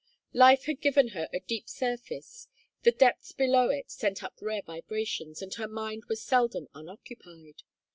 [0.33, 2.47] Life had given her a deep surface;
[2.81, 7.61] the depths below it sent up rare vibrations; and her mind was seldom unoccupied.